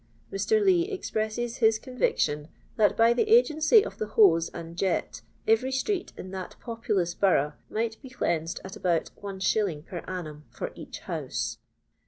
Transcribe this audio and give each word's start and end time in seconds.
Mr. 0.33 0.59
Lee 0.59 0.89
expresses 0.89 1.57
his 1.57 1.77
conviction 1.77 2.47
that, 2.75 2.97
by 2.97 3.13
the 3.13 3.29
agency 3.29 3.85
of 3.85 3.99
the 3.99 4.07
hose 4.07 4.49
and 4.49 4.75
jet, 4.75 5.21
every 5.47 5.71
street 5.71 6.11
in 6.17 6.31
that 6.31 6.55
populous 6.59 7.13
borough 7.13 7.53
mieht 7.69 8.01
be 8.01 8.09
cleansed 8.09 8.59
at 8.65 8.75
about 8.75 9.11
Is. 9.15 9.81
per 9.83 9.99
annum 10.07 10.45
for 10.49 10.71
each 10.73 11.01
house. 11.01 11.59